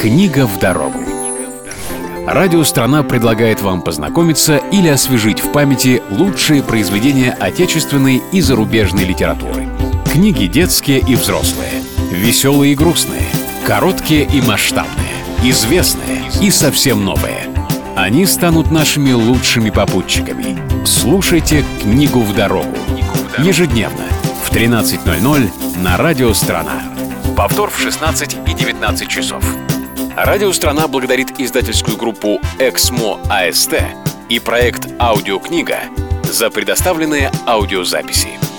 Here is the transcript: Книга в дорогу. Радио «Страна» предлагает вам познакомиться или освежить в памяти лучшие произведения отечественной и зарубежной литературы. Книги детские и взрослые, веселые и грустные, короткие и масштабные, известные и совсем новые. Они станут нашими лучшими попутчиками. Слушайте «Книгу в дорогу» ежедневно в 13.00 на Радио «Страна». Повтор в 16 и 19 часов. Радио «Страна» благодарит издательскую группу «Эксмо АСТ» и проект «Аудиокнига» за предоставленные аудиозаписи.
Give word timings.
Книга 0.00 0.46
в 0.46 0.58
дорогу. 0.58 0.98
Радио 2.26 2.64
«Страна» 2.64 3.02
предлагает 3.02 3.60
вам 3.60 3.82
познакомиться 3.82 4.56
или 4.56 4.88
освежить 4.88 5.40
в 5.40 5.52
памяти 5.52 6.02
лучшие 6.08 6.62
произведения 6.62 7.32
отечественной 7.32 8.22
и 8.32 8.40
зарубежной 8.40 9.04
литературы. 9.04 9.68
Книги 10.10 10.46
детские 10.46 11.00
и 11.00 11.16
взрослые, 11.16 11.82
веселые 12.10 12.72
и 12.72 12.76
грустные, 12.76 13.26
короткие 13.66 14.24
и 14.24 14.40
масштабные, 14.40 15.12
известные 15.44 16.30
и 16.40 16.50
совсем 16.50 17.04
новые. 17.04 17.54
Они 17.94 18.24
станут 18.24 18.70
нашими 18.70 19.12
лучшими 19.12 19.68
попутчиками. 19.68 20.56
Слушайте 20.86 21.62
«Книгу 21.82 22.20
в 22.20 22.34
дорогу» 22.34 22.78
ежедневно 23.36 24.06
в 24.44 24.50
13.00 24.50 25.50
на 25.82 25.98
Радио 25.98 26.32
«Страна». 26.32 26.84
Повтор 27.36 27.70
в 27.70 27.78
16 27.78 28.38
и 28.46 28.54
19 28.54 29.06
часов. 29.06 29.44
Радио 30.16 30.52
«Страна» 30.52 30.88
благодарит 30.88 31.38
издательскую 31.38 31.96
группу 31.96 32.40
«Эксмо 32.58 33.20
АСТ» 33.28 33.74
и 34.28 34.38
проект 34.38 34.88
«Аудиокнига» 34.98 35.80
за 36.24 36.50
предоставленные 36.50 37.30
аудиозаписи. 37.46 38.49